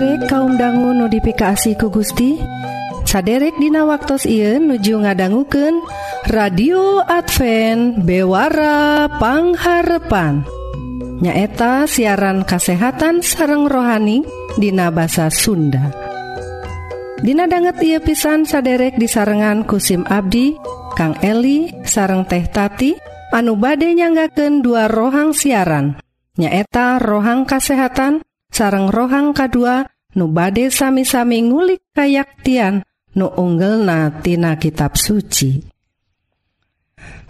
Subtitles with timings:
[0.00, 2.40] saderek kaum dangu notifikasi ku Gusti.
[3.04, 5.76] Saderek Dina waktu Ieu nuju ngadangguken
[6.32, 10.48] radio Advent bewarapangharepan
[11.20, 14.24] nyaeta siaran kasehatan sareng rohani
[14.56, 15.92] Dina basa Sunda.
[17.20, 20.56] Dina banget ia pisan saderek disarengan kusim Abdi
[20.96, 22.96] Kang Eli sareng teh tati
[23.36, 26.00] anu bade nyanggaken dua rohang siaran.
[26.40, 32.82] Nyaeta rohang kasehatan sareng rohang kadua nu bade sami-sami ngulik kayaktian
[33.14, 35.62] nu unggel natina kitab suci.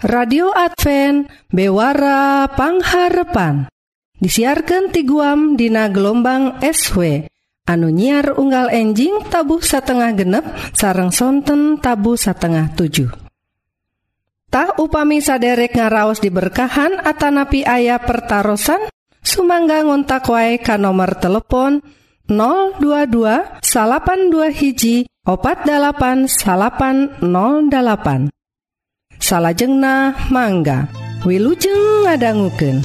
[0.00, 3.68] Radio Advent bewara pangharepan.
[4.20, 7.24] Disiarkan ti guam dina gelombang SW
[7.70, 10.44] anu nyiar unggal enjing tabuh satengah genep
[10.74, 13.06] sareng sonten tabu satengah 7
[14.50, 18.58] Tah upami saderek ngaraos diberkahan atanapi ayah pertaran
[19.20, 21.84] Sumangga ngontak wae ka nomor telepon
[22.30, 28.30] 022 salapan dua hiji opat dalapan salapan 08
[29.20, 30.88] salahjengna mangga
[31.20, 32.80] Wilujeng ngadangguken.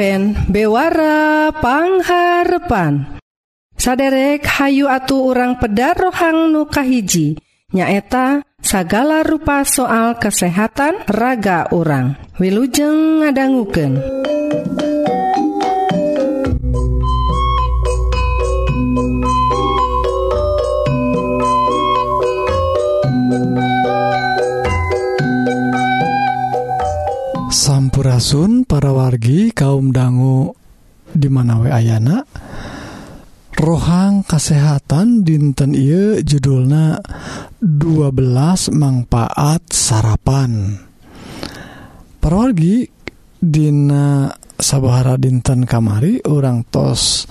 [0.00, 3.20] Advent bewara pangharpan
[3.76, 7.36] saderek Hayu atu orang pedar rohang nukahiji
[7.76, 14.00] nyaeta sagala rupa soal kesehatan raga orang Wilujeng ngadangguken.
[27.90, 30.54] Sampurasun para wargi kaum dangu
[31.10, 32.22] dimana wa Ayana.
[33.58, 37.02] Rohang kesehatan dinten I judulna
[37.58, 40.78] 12 manfaat sarapan.
[42.22, 42.86] Perwargi
[43.42, 47.26] Dina Sabahara dinten kamari orang tos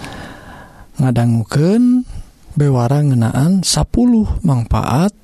[1.00, 2.04] ngadangguken
[2.60, 5.16] bewara ngenaan 10 manfaat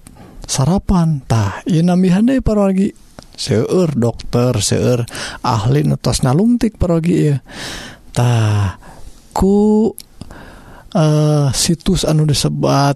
[0.47, 3.04] sarapantah Inami para wargi?
[3.35, 5.03] seueur dokter seueur
[5.43, 8.79] ahli nutos nalungtik perogitah
[9.35, 9.91] ku
[10.95, 12.95] uh, situs anu disebat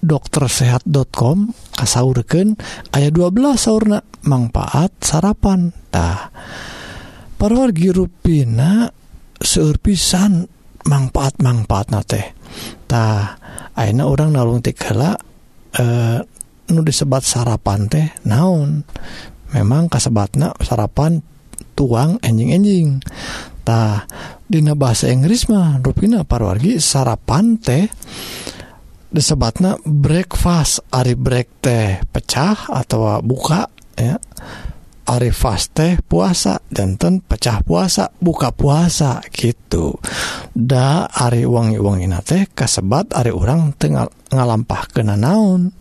[0.00, 2.56] doktersehat.com kasaurken
[2.92, 6.32] ayat 12 sauna manfaat sarapantah
[7.36, 8.88] perwargi ruina
[9.36, 10.48] seueur pisan
[10.86, 13.36] manfaat manfaat na tehtah
[13.76, 15.18] aina orang nalungtik hela
[15.76, 16.18] eh,
[16.66, 18.82] nu disebat sarapan teh naon?
[19.56, 21.24] Memang kasebatna sarapan
[21.72, 24.04] tuang enjing-enjingtah
[24.46, 27.90] Dina bahasa Inggris mah rupina parwargi sarapan teh
[29.10, 30.86] disebatnya breakfast.
[30.94, 33.66] Ari break teh pecah atau buka
[33.98, 34.22] ya.
[35.06, 39.98] Ari fast teh puasa danten pecah puasa buka puasa gitu.
[40.54, 45.74] Da Ari wangi-wangi teh kasebat Ari orang tinggal ngalampah kena naon.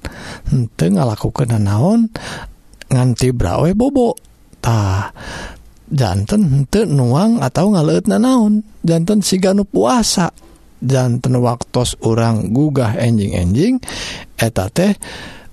[0.73, 2.09] Tengah laku kena naon
[2.89, 5.11] nganti brawe bobotah
[5.89, 8.65] jantan te nuang atau ngalet na naon?
[8.81, 10.33] Jantan siganu puasa.
[10.85, 13.81] Jantan waktu orang gugah enjing-enjing
[14.37, 14.93] eta teh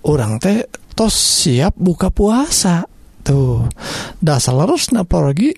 [0.05, 2.84] orang teh tos siap buka puasa.
[3.23, 3.70] Tuh
[4.19, 5.55] dasar harus naporgi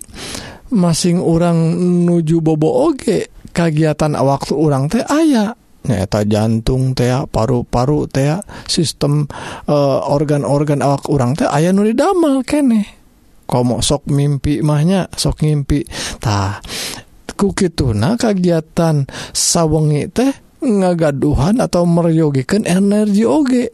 [0.69, 1.57] masing orang
[2.05, 5.57] nuju bobo oge kagiatan waktu orang teh aya.
[5.85, 9.29] nyata jantung tea paru-paru tea sistem
[9.69, 13.05] eh, organ-organ awak urang teh aya nu damel kene
[13.45, 15.85] komo sok mimpi mahnya sok ngimpi.
[16.19, 16.59] Tah
[17.35, 20.31] ku gitu nah kegiatan sawengi teh
[20.65, 23.65] ngagaduhan atau meryogikan energi oge.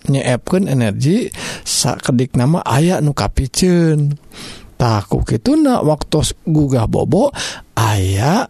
[0.00, 1.28] Nyeepkan energi
[1.62, 4.16] sakedik nama aya nu kapicen.
[4.80, 7.28] Tak kukituna waktu gugah bobo
[7.76, 8.48] aya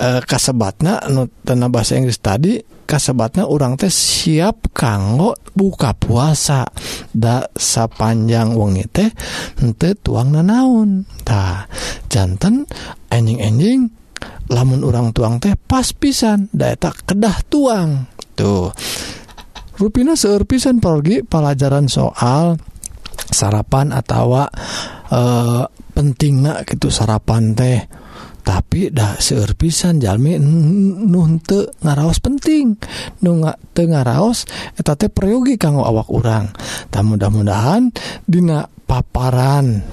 [0.00, 1.02] Eh, kasebatnya
[1.44, 2.56] tena bahasa Inggris tadi
[2.88, 6.64] kasebatnya orang teh siap kanggo buka puasa.
[7.12, 9.10] Da sapanjang wengi teh
[9.60, 11.04] ente tuang nanaun.
[11.20, 11.68] Tah
[12.08, 12.64] jantan
[13.12, 13.92] anjing-anjing
[14.48, 18.08] lamun orang tuang teh pas pisan data kedah tuang.
[18.34, 18.72] Tuh.
[19.76, 22.56] Ruina seur pisan pergi pelajaran soal
[23.28, 24.44] sarapan atau e,
[25.12, 27.99] eh, penting gitu sarapan teh.
[28.50, 30.34] tapi dah seueur pisan jalmi
[31.06, 32.74] nuhte ngaraos penting.
[33.22, 33.38] Nu
[33.70, 34.42] te ngaraos
[34.74, 35.06] eta teh
[35.54, 36.50] kanggo awak urang.
[36.90, 37.94] Tak mudah-mudahan
[38.26, 39.86] dina paparan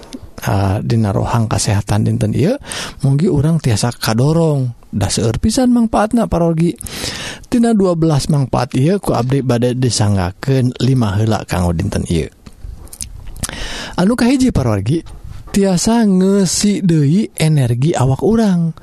[0.49, 2.57] uh, dina rohang kesehatan dinten iya
[3.05, 4.73] mugi urang tiasa kadorong.
[4.89, 6.73] Dah seueur pisan manfaatna parogi.
[7.45, 12.27] Tina 12 manfaat iya ku abdi badai disanggakeun 5 helak kanggo dinten iya
[13.97, 15.01] anu kahiji parogi
[15.57, 18.77] tiasa ngesidei energi awak urang.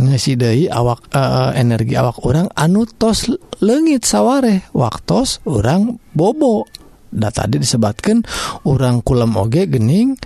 [0.00, 3.28] Ngesidei awak uh, energi awak orang anu tos
[3.60, 6.64] legit sawwareh waktu orang bobo.
[7.12, 8.24] Da tadi disebabkan
[8.64, 10.16] orang kulem oge gening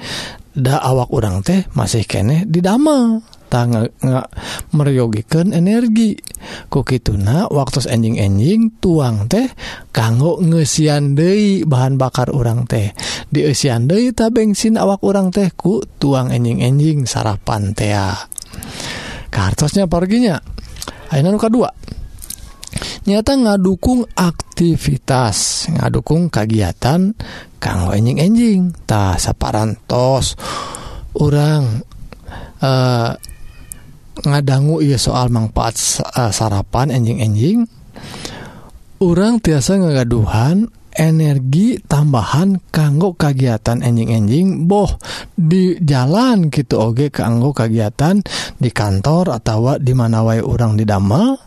[0.55, 3.27] da awak orang teh masih kene didamel.
[3.51, 4.27] Nggak
[4.73, 6.15] meryogikan energi.
[6.71, 9.51] Kok gitu nah waktu enjing-enjing tuang teh
[9.93, 12.95] kanggo ngesian De bahan bakar orang teh.
[13.29, 18.15] Diian tak bensin awak orang tehku tuang enjing-enjing sarapan tea
[19.31, 20.39] kartusnya perginya.
[21.11, 21.71] Muka dua
[23.09, 27.17] nyata ngadukung aktivitas ngadukung kegiatan
[27.59, 30.37] kanggo enjing-enjing tak saparantos
[31.17, 31.83] orang
[32.61, 33.11] eh
[34.25, 35.77] ngadanggu ia soal manfaat
[36.33, 37.65] sarapan enjing-enjing
[39.01, 44.91] orang tiasa ngagaduhan energi tambahan kanggo kegiatan enjing-enjing boh
[45.33, 48.21] di jalan gitu Oge keanggo kegiatan
[48.59, 51.39] di kantor atau di mana wa orang didameltah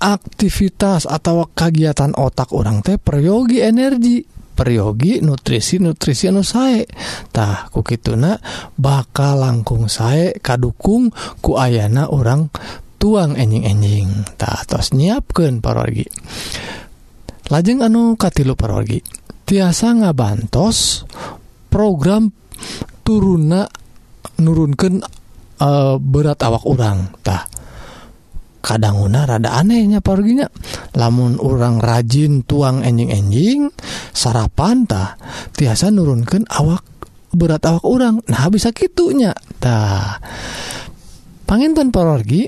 [0.00, 6.84] aktivitas atau kegiatan otak orang teh priyogi energi peryogi nutrisi nutrisi anu sae.
[7.32, 8.36] Tah ku kituna
[8.76, 11.08] bakal langkung sae kadukung
[11.40, 12.52] ku ayana orang
[13.00, 14.36] tuang enjing-enjing.
[14.36, 16.04] Tak atas nyiapkan parogi
[17.50, 19.02] lajeng anu katilu parogi
[19.42, 21.02] tiasa ngabantos
[21.66, 22.30] program
[23.02, 23.66] turuna
[24.38, 25.02] nurunkan
[25.58, 27.42] e, eh, berat awak orangtah
[28.60, 30.46] kadanguna rada anehnya perginya
[30.94, 33.72] lamun orang rajin tuang enjing-enjing
[34.12, 35.16] sarapantah
[35.56, 36.84] tiasa nurunkan awak
[37.32, 40.20] berat awak orang nah bisa gitunya tah.
[41.50, 42.46] Panginten pergi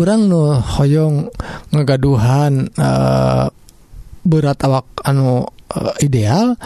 [0.00, 1.28] orang nu hoyong
[1.76, 3.46] ngegaduhan uh, eh,
[4.24, 6.56] berat awak anu uh, ideal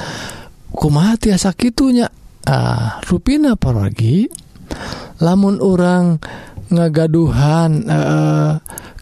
[0.71, 2.07] kumaha tiasa gitunya
[2.47, 4.31] ah rupina pergi
[5.21, 6.17] lamun orang
[6.71, 8.53] ngagaduhan eh,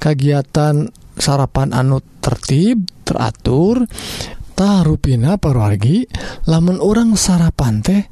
[0.00, 6.08] kegiatan sarapan anu tertib teraturtah ruina perwargi
[6.48, 8.02] lamun orang sarapan teh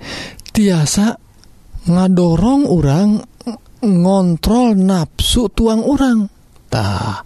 [0.52, 1.16] tiasa
[1.86, 3.10] ngadorong orang
[3.80, 7.22] ngontrol nafsu tuang orangtah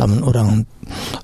[0.00, 0.50] lamun orang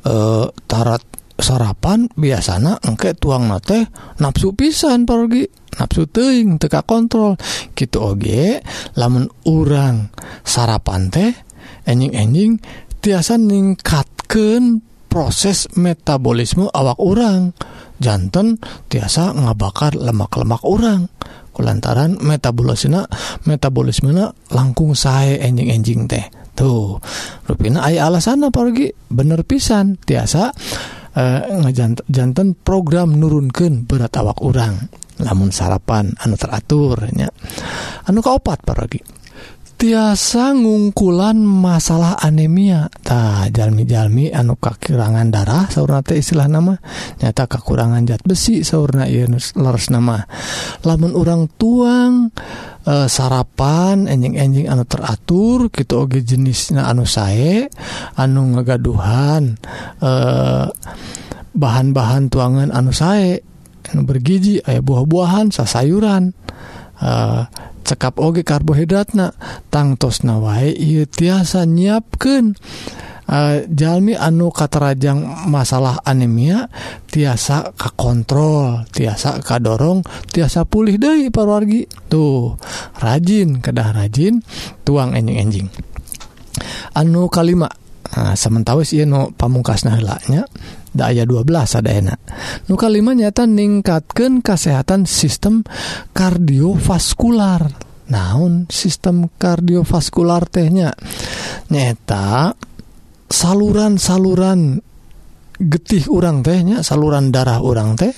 [0.04, 3.88] eh, tarat sarapan biasanya engke tuang nate
[4.20, 5.44] nafsu pisan pergi
[5.76, 7.36] nafsu teing teka kontrol.
[7.74, 8.60] Gitu oge
[8.96, 10.12] lamun urang
[10.44, 11.32] sarapan teh
[11.84, 12.60] enjing-enjing
[13.00, 17.50] tiasa ningkatkan proses metabolisme awak orang
[17.98, 21.10] jantan tiasa ngabakar lemak-lemak orang
[21.50, 23.04] kulantaran metabolisme
[23.44, 24.14] metabolisme
[24.54, 26.24] langkung saya enjing-enjing teh.
[26.54, 27.00] Tuh
[27.48, 29.96] rupina ayah alasan pergi bener pisan.
[29.96, 30.52] Tiasa
[31.10, 31.74] Eh,
[32.06, 34.78] jantan program nurunkan berat awak orang
[35.18, 37.26] namun sarapan anu teraturnya
[38.06, 39.02] anu kauopat paragi
[39.80, 46.76] tiasa ngungkulan masalah anemia,tah jalmi-jalmi anu kakirangan darah saunate istilah nama
[47.16, 49.56] nyata kekurangan zat besi sauna Yunus
[49.88, 50.20] nama
[50.84, 52.28] lamun orang tuang
[52.84, 57.72] e, sarapan enjing-enjing anu teratur gitu oge jenisnya anu saye
[58.20, 59.56] anu ngagaduhan
[59.96, 60.10] e,
[61.56, 63.40] bahan-bahan tuangan anu saye
[63.96, 66.36] anu bergiji aya buah-buahan sasayuran.
[67.00, 67.48] uh,
[67.84, 69.34] cekap oge karbohidratna
[69.72, 72.56] tangtosna wae ieu tiasa nyiapkeun.
[73.30, 76.66] Uh, jalmi anu katarajang masalah anemia
[77.06, 80.02] tiasa ka kontrol tiasa kadorong
[80.34, 82.58] tiasa pulih deui parwargi tuh
[82.98, 84.42] rajin kedah rajin
[84.82, 85.70] tuang enjing-enjing.
[86.98, 87.80] Anu kalima eh,
[88.10, 90.42] Nah, sementara sih no pamungkas nahlaknya
[90.90, 91.46] daya 12
[91.78, 92.18] ada enak
[92.66, 95.62] nu 5 nyata ningkatkan kesehatan sistem
[96.12, 97.88] kardiovaskular.
[98.10, 100.90] Naun sistem kardiovaskular tehnya
[101.70, 102.58] nyata
[103.30, 104.82] saluran-saluran
[105.62, 108.10] getih urang tehnya saluran darah urang teh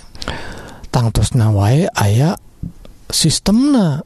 [0.89, 2.41] tangtus nawae aya
[3.13, 4.01] sistemna.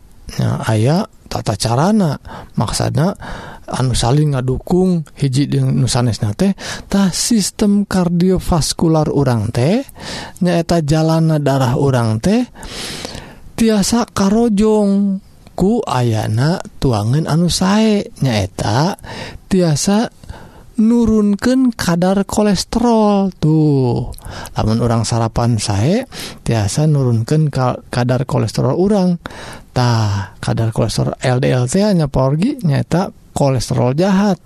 [0.67, 1.07] Aya
[1.37, 2.17] tata carana
[2.57, 3.13] maksana
[3.69, 9.85] anu saling ngadukung hiji di nusanesna tehtah sistem kardiovaskular urang teh
[10.41, 12.49] nyaeta jalana darah urang teh
[13.53, 15.21] tiasa karojong
[15.53, 18.97] ku ayana tuangan anu sae nyaeta
[19.53, 20.09] tiasa
[20.77, 24.13] nurunkan kadar kolesterol tuh.
[24.57, 26.05] Namun orang sarapan saya
[26.45, 27.49] tiasa nurunkan
[27.89, 29.17] kadar kolesterol orang
[29.77, 34.41] tah kadar kolesterol LDL teh hanya porgi nyata kolesterol jahat.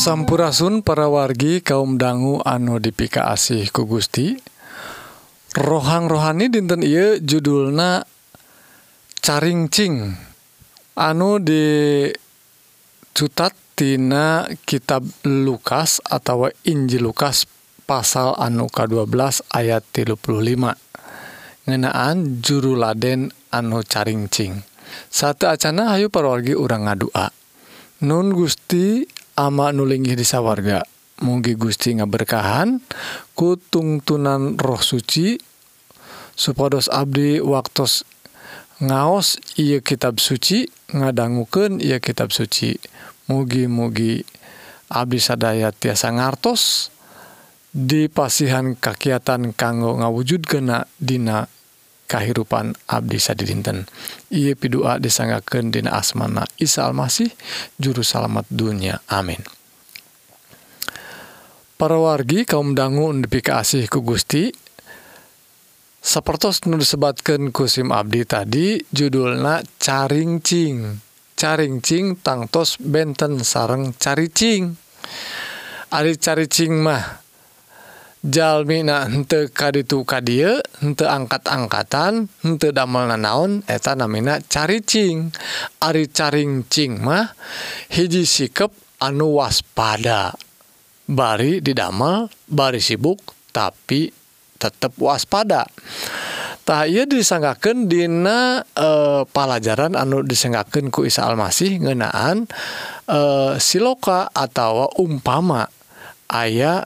[0.00, 4.40] Sampurasun para wargi kaum dangu anu dipika asih ku Gusti.
[5.58, 8.08] Rohang rohani dinten Ieu judulna
[9.20, 10.16] caringcing
[10.96, 12.08] anu di
[13.10, 17.44] dicutattina kitab Lukas atau Injil Lukas
[17.84, 24.64] pasal anu ka12 ayat 35 ngenaan juru Laden anu caringcing
[25.10, 27.30] satu Acana Ayu perwargi urang ngadua.
[28.00, 29.04] Nun Gusti
[29.36, 30.80] ama nulinggih disa warga
[31.20, 32.80] Mugi Gusti ngaberkahan
[33.36, 35.36] kutungtunan roh suci
[36.32, 37.84] supados Abdi waktu
[38.80, 42.80] ngaos ia kitab suci ngadangguken ia kitab suci.
[43.30, 44.26] Mugi-mugi
[44.90, 46.90] Abdi sadaya tiasa ngartos
[47.70, 51.46] dipasihan kakiatan kanggo ngawujud kena Dina
[52.10, 53.86] kehidupan Abdi Sadi dinten
[54.34, 57.30] ia pidua disanggaken Dina asmana Isa Almasih
[57.78, 59.38] juru salamet dunia amin.
[61.78, 64.50] Para wargi kaum dangu dipikasih ku Gusti
[66.00, 70.96] sepertos nu disebatkan kusim Abdi tadi judulna caringcing
[71.36, 74.76] caringcing tangtos benten sareng caricing
[75.90, 77.18] Ari caricing mah
[78.20, 85.32] Jalmina hente kaditu kadie hente angkat-angkatan hente damel nanaon eta namina caricing
[85.82, 87.32] Ari caringcing mah
[87.90, 88.70] hiji sikap
[89.02, 90.36] anu waspada.
[91.10, 93.18] Bari didamel bari sibuk
[93.50, 94.19] tapi
[94.60, 102.44] tetap waspadatah ia disanggaken Dina eh, pelajaran anu disenggaken ku Isa Almasih ngenaan
[103.08, 105.64] eh, siloka atau umpama
[106.28, 106.84] aya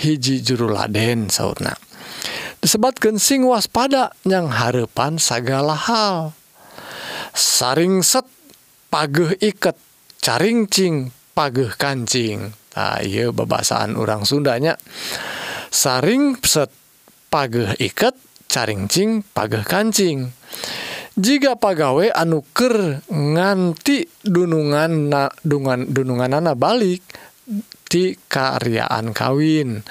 [0.00, 1.76] hiji juruladen sauna
[2.60, 6.36] disebabkan sing waspada yang Harpan segala hal.
[7.32, 8.28] Saring set
[8.92, 9.76] pageh iket
[10.20, 12.52] caringcing pageh kancing.
[13.10, 14.78] Bebasaan orang Sundanya.
[15.68, 16.70] Saring set
[17.30, 18.18] page iket
[18.50, 20.34] caringcing page kancing.
[21.14, 27.02] Jika pagawe anuker nganti dunungan na, dungan dunungan anak balik
[27.90, 29.82] di karyaan kawin.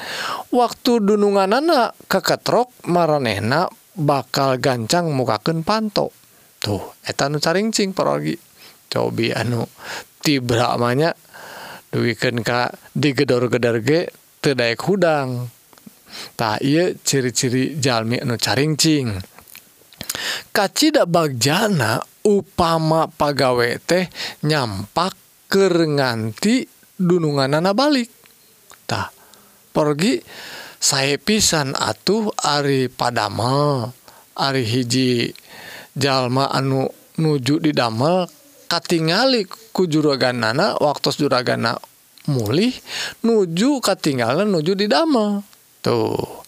[0.52, 6.12] Waktu dunungan anak keketrok maranehna bakal gancang mukaken panto.
[6.60, 8.36] Tuh etanu caringcing perogi
[8.90, 9.64] cobi anu
[10.24, 11.16] tibramanya
[11.92, 15.59] duwiken ka digedor-gedor ge tedaek hudang.
[16.36, 16.58] Ta
[17.04, 19.40] ciri-ciri Jalmi nu caringcing
[20.52, 24.06] kacita bagjana upama pagawe teh
[24.44, 25.16] nyampak
[25.50, 26.68] ke nganti
[27.00, 29.10] dunungan nana baliktah
[29.72, 30.20] pergi
[30.80, 33.92] saya pisan atuh Ari padamel
[34.40, 35.32] Ari hiji
[36.00, 36.88] jalma anu
[37.20, 38.24] nuju di damel
[38.72, 39.44] katingali
[39.76, 41.76] ku juraganana waktu juragana
[42.32, 42.72] mulih
[43.26, 45.44] nuju katinggalan nuju di damel
[45.80, 46.44] tuh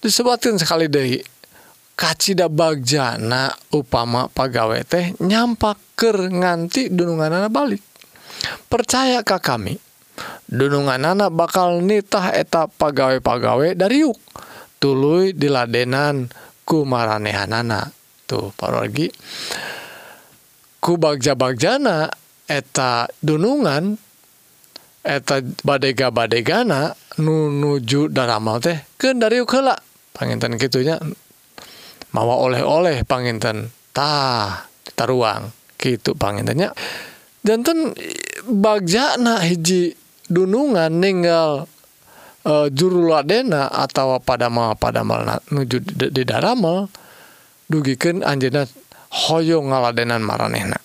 [0.00, 1.18] disebutkan sekali Dehi
[1.98, 7.82] kacita Bagjana upama pagawe teh nyampak nyampaker nganti dunungan anak balik
[8.70, 9.74] percayakah kami
[10.46, 14.18] dunungan anak bakal nitah eta pegawai-pagawe dari yuk
[14.78, 16.30] tulu diladenan
[16.62, 17.90] ku maranehanana.
[18.28, 19.08] Tuh parogi
[20.78, 22.06] ku bagja-bagjana
[22.46, 23.96] eta dunungan
[25.02, 28.78] eta badega badegana nu nuju daramal teh.
[28.98, 29.74] Ke dari ukela
[30.14, 30.98] panginten gitunya
[32.14, 33.70] mawa oleh-oleh panginten.
[33.94, 36.74] Tah taruang gitu pangintennya
[37.46, 37.94] jantan
[38.50, 39.94] bagjana hiji
[40.26, 41.70] dunungan ninggal
[42.42, 45.22] e, juru ladena atau pada mal pada mal
[45.54, 45.78] nuju
[46.10, 46.90] di daramel
[47.70, 48.66] dugikan anjena
[49.08, 50.76] hoyo ngaladenan maranehna.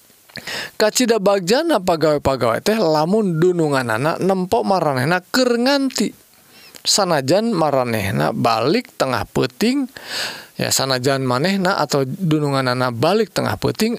[0.78, 6.10] kacita Bagjana pegawai-pegawai teh lamun dunungan anak nempok marranehna keur nganti.
[6.84, 9.88] Sanajan maranehna balik tengah peting
[10.60, 13.96] ya sanajan manehna atau dunungan anak balik tengah peting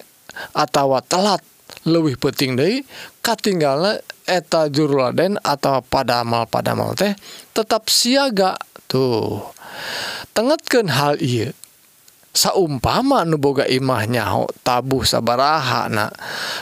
[0.53, 1.41] atau telat
[1.89, 2.85] lebih peting Dei
[3.25, 7.17] katinggal eta juruladen atau padamal padamal teh
[7.57, 8.61] tetap siaga.
[8.85, 9.41] Tuh
[10.37, 11.57] tengetken hal iya
[12.35, 14.27] saumpama nuboga imahnya
[14.67, 16.11] tabuh sabaraha na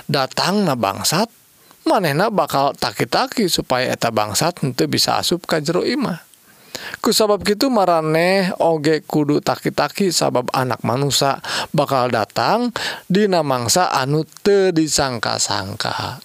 [0.05, 1.33] datang na bangsat
[1.89, 6.23] manehna bakal taki-taki supaya eta bangsat henteu bisa asup ka jero imah.
[6.99, 11.39] Ku sabab gitu maraneh oge kudu taki-taki sabab anak manusia
[11.71, 12.75] bakal datang
[13.07, 16.23] dina mangsa anu te disangka-sangka.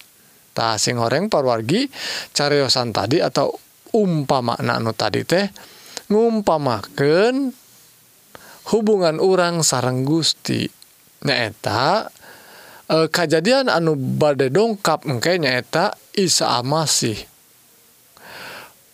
[0.54, 1.86] Tah sing goreng parwargi
[2.34, 3.54] cariosan tadi atau
[3.94, 5.46] umpama anu tadi teh
[6.10, 7.34] ngumpamaken
[8.72, 10.68] hubungan urang sarang Gusti.
[11.18, 12.06] Nyaeta
[12.86, 17.18] eh, e, kejadian anu badai dongkap engke nyaeta Isa Masih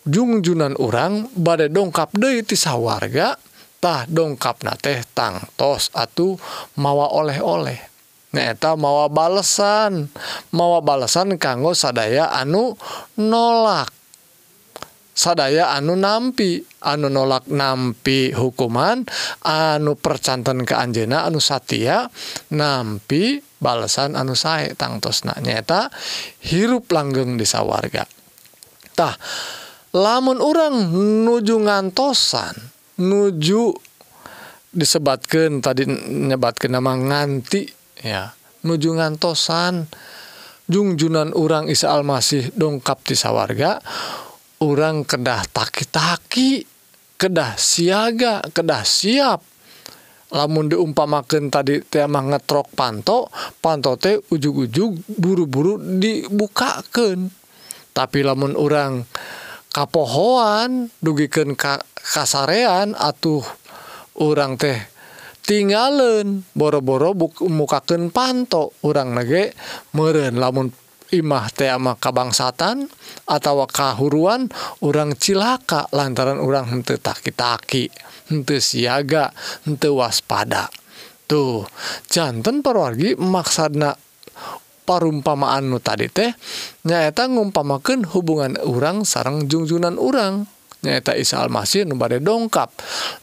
[0.04, 6.36] jungjunan urang badai dongkap deui ti sawargatah dongkap na teh tangtos atuh
[6.76, 7.80] mawa oleh-oleh.
[8.34, 10.10] Nyaeta mawa balesan
[10.50, 12.76] mawa balesan kanggo sadaya anu
[13.16, 13.93] nolak.
[15.14, 19.06] sadaya anu nampi anu nolak nampi hukuman
[19.46, 22.10] anu percantan ke Anjena anu Satya
[22.50, 25.88] nampi balasan anu saya tangtos na nyata
[26.42, 29.14] hirup langgeng desa wargatah
[29.94, 30.90] lamun orang
[31.24, 32.58] nuju ngantosan
[32.98, 33.70] nuju
[34.74, 37.62] disebatkan tadi nyebatkan nama nganti
[38.02, 38.34] ya
[38.66, 39.86] nuju ngantosan
[40.66, 43.78] jungjunan orang Isa Almasih dongkap di warga
[44.62, 46.66] orang kedah takitaki
[47.18, 49.40] kedah siaga kedah siap.
[50.34, 53.30] Lamun diumpamakan tadi temah ngetrok panto
[53.62, 57.30] panto teh ujug-ujug buru-buru dibukakan
[57.94, 59.06] tapi lamun orang
[59.70, 63.46] kapohoan dugikan ka, kasarean atuh
[64.18, 64.74] orang teh
[65.46, 67.14] tinggalin boro-boro
[67.46, 68.74] mukaken panto.
[68.82, 69.54] Orang nage
[69.94, 70.74] meren lamun
[71.14, 72.90] Imah tema kabangsatan
[73.30, 74.50] atau kahuruan
[74.82, 77.86] orang cilaka lantaran orang hente taki-taki
[78.28, 79.30] hente siaga
[79.62, 80.66] hente waspada.
[81.24, 81.64] Tuh
[82.10, 83.94] jantan perwargi maksana
[84.84, 86.34] parumpamaan nu tadi teh
[86.84, 90.44] nyaeta ngumpamakan hubungan orang sarang jungjunan orang
[90.84, 92.68] nyaeta Isa Almasih nu bade dongkap.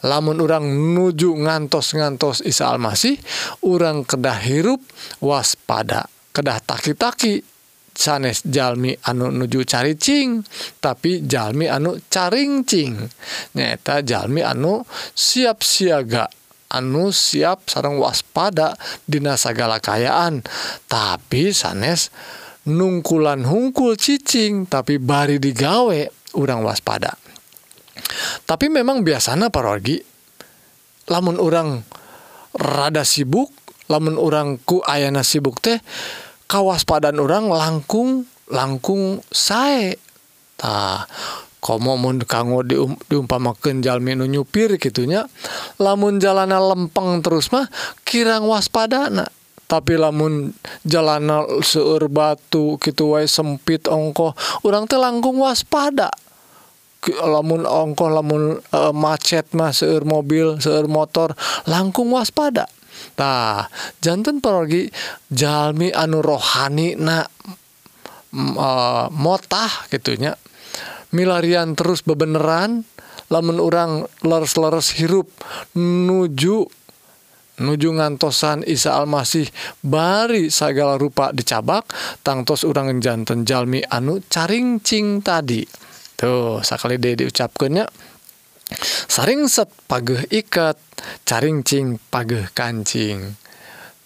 [0.02, 3.14] Lamun orang nuju ngantos-ngantos Isa Almasih
[3.62, 4.82] orang kedah hirup
[5.22, 6.10] waspada.
[6.34, 7.51] Kedah taki-taki.
[7.92, 10.42] sanes Jalmi anu nuju caricing
[10.80, 12.98] tapi Jalmi anu caringcing.
[13.56, 16.28] Nyata Jalmi anu siap siaga
[16.72, 18.74] anu siap sarang waspada
[19.04, 20.40] Dina segala kayaan.
[20.88, 22.10] Tapi sanes
[22.66, 26.00] nungkulan hungkul cicing tapi bari digawe
[26.38, 27.14] urang waspada.
[28.48, 30.00] Tapi memang biasanya parogi
[31.10, 31.82] lamun orang
[32.56, 33.50] rada sibuk
[33.90, 35.76] lamun orangku ayana sibuk teh
[36.52, 41.08] kawaspadan orang langkung langkung saetah
[41.64, 45.24] komomun kanggo dium, diumpamakeun jalmi nu nyupir gitunya
[45.80, 47.72] lamun jalana lempeng terus mah
[48.04, 49.32] kirang waspada nak
[49.64, 50.52] tapi lamun
[50.84, 54.36] jalana seur batu gitu wae sempit ongkoh
[54.68, 56.12] orang teh langkung waspada.
[57.08, 61.32] Lamun ongkoh lamun uh, macet mah seur mobil seur motor
[61.64, 62.68] langkung waspada
[63.14, 63.68] tah
[64.00, 64.88] jantan pergi
[65.28, 70.36] Jalmi anu rohani na uh, motah gitunya
[71.12, 72.84] milarian terus bebeneran
[73.32, 75.28] lamun orang leres-leres hirup
[75.76, 76.68] nuju
[77.62, 79.48] nuju ngantosan Isa Almasih
[79.84, 81.88] bari segala rupa dicabak
[82.24, 85.62] tangtos urang jantan Jalmi anu caringcing tadi.
[86.16, 87.84] Tuh sakali deh diucapkannya
[89.08, 90.78] saringset pageh ikat
[91.26, 93.36] caringcing pageh kancing.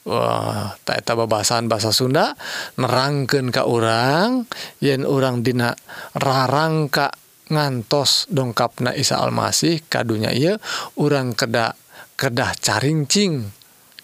[0.06, 2.38] Wah taketa babasan bahasa Sunda
[2.78, 4.46] nerangken Ka orang
[4.78, 5.74] yen orang Dina
[6.14, 7.10] rarangka
[7.50, 10.54] ngantos dongkap na Isa Almasih kadunya ia
[10.94, 11.74] orang kedak
[12.14, 13.50] kedah caringcing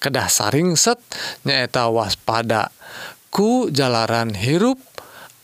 [0.03, 0.99] kedah saringset
[1.47, 2.75] nyaeta waspada
[3.31, 4.83] ku jalanan hirup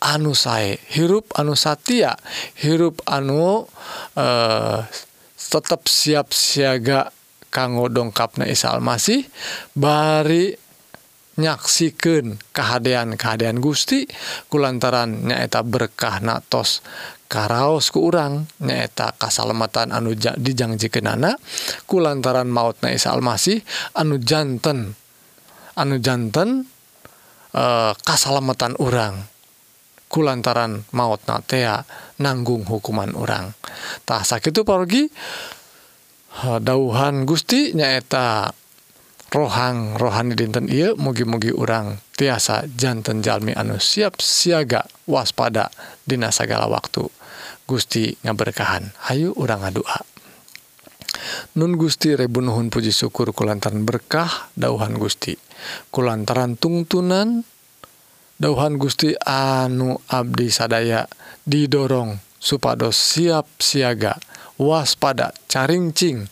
[0.03, 2.19] anu sae hirup anu Satya
[2.59, 3.67] hirup anu
[4.19, 4.83] eh
[5.49, 7.09] tetap siap siaga
[7.49, 9.25] kanggo dongkapna Isa Almasih
[9.73, 10.53] bari
[11.39, 14.05] nyaksikan kehadian kehadian Gusti
[14.53, 16.83] kulantaran nyaeta berkah natos
[17.31, 21.39] karaos ke urang nyaeta kasalamatan anu dijangjikan anak
[21.87, 23.63] kulantaran maut na Isa Almasih
[23.95, 24.99] anu jantan
[25.79, 26.67] anu jantan
[27.55, 29.38] e, eh, kasalamatan urang.
[30.09, 31.85] kulantaran maut natea
[32.21, 35.09] nanggung hukuman orangtah sakit pergi
[36.65, 38.53] dauhan Gusti nyaeta
[39.29, 45.69] rohang rohani dinten I mugi-mugi urang tiasa jantan Jami anu siap siaga waspada
[46.09, 47.05] Dinas segala waktu.
[47.69, 48.97] Gusti ngaberkahan.
[49.13, 50.01] Ayu urang ngadua
[51.61, 55.37] Nun Gusti Rebunuhun Puji syukur kulantaran berkah dauhan Gusti.
[55.93, 57.58] Kulantaran tungtunan dan
[58.39, 61.05] dauhan Gusti anu Abdi sadaya
[61.43, 64.15] didorong supados siap siaga
[64.59, 66.27] waspada caringcing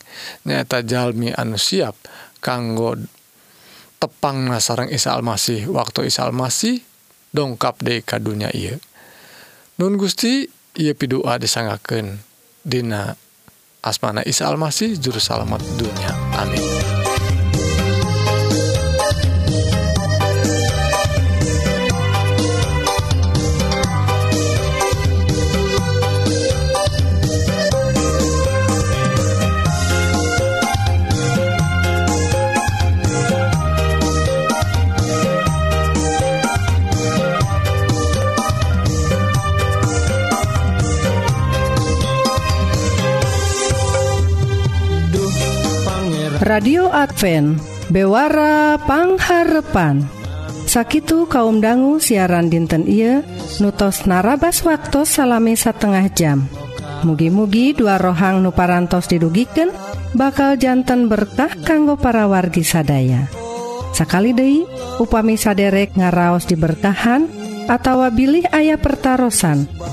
[0.46, 1.98] nyata Jalmi anu siap
[2.38, 2.94] kanggo
[3.98, 5.66] tepang nasarang Isa Almasih.
[5.66, 6.82] Waktu Isa Almasih
[7.34, 8.78] dongkap de kadunya ia
[9.76, 12.22] Nun Gusti ia pidua disangaken
[12.64, 13.12] Dina
[13.84, 16.95] asmana Isa Almasih juru salamat dunia amin.
[47.06, 47.62] Advent.
[47.86, 50.02] Bewarapangharepan
[50.66, 53.22] Sakitu kaum dangu siaran dinten Ieu
[53.62, 56.50] nutos narabas waktu salami satengah jam.
[57.06, 59.70] Mugi-mugi dua rohang nuparantos didugiken
[60.18, 63.30] bakal jantan berkah kanggo para wargi sadaya.
[63.94, 64.66] Sakali Dei
[64.98, 67.30] upami saderek ngaraos diberkahan
[67.70, 69.30] atau bilih ayah pertaran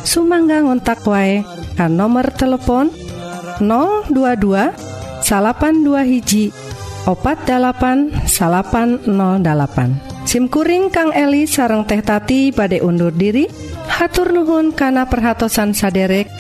[0.02, 1.46] Sumangga ngontak wae
[1.78, 2.90] kan nomor telepon
[3.62, 4.10] 022
[5.22, 6.50] salapan dua hiji
[7.04, 8.32] opat8
[10.24, 13.46] SIMkuring Kang Eli sareng tehtati badai undur diri.
[13.84, 16.32] Hatur Nuhun kana perhatsan saderek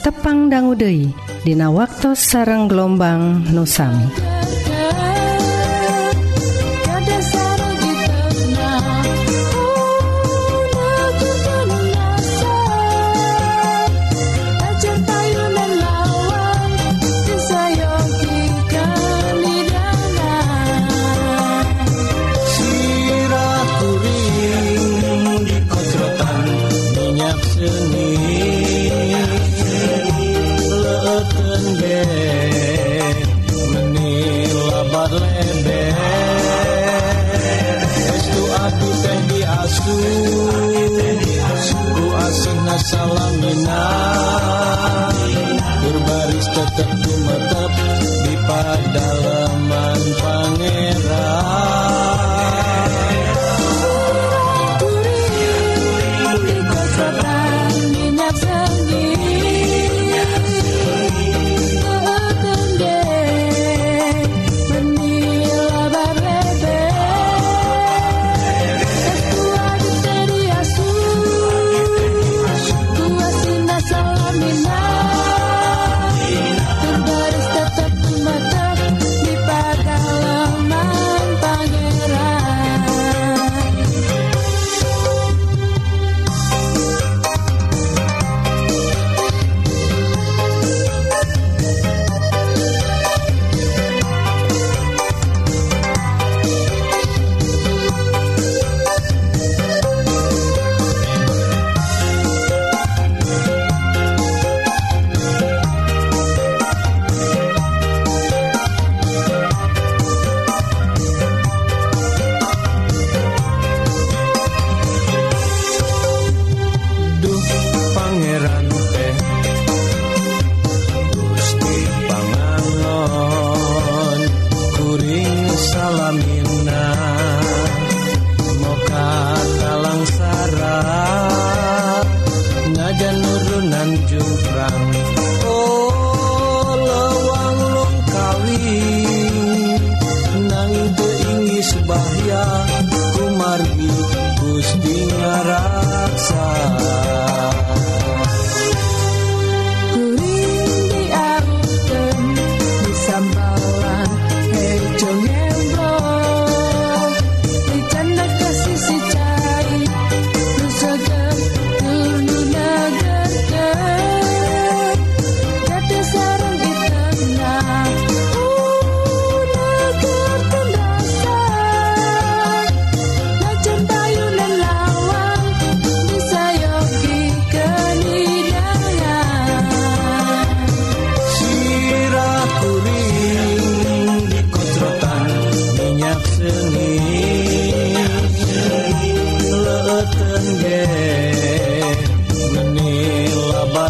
[0.00, 4.41] tepang Danggudehi Dina waktu sareng gelombang nusami.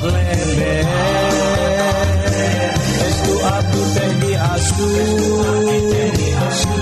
[0.03, 0.87] lember
[3.07, 4.91] Estu atu teh diasu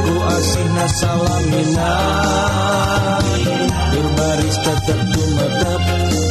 [0.00, 1.92] Ku asihna salamina
[3.92, 5.82] Di baris tetep tumetep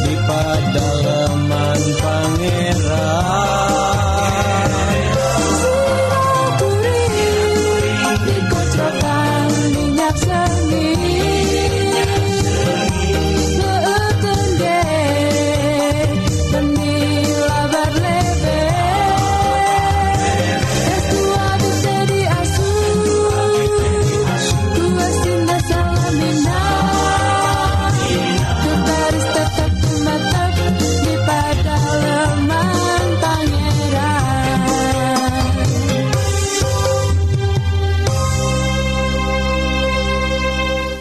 [0.04, 0.99] Di padal